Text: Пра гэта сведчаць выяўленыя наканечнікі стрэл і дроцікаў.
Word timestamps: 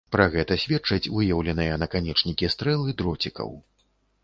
Пра 0.13 0.25
гэта 0.35 0.55
сведчаць 0.63 1.11
выяўленыя 1.17 1.77
наканечнікі 1.83 2.51
стрэл 2.55 2.91
і 2.95 2.99
дроцікаў. 3.03 3.57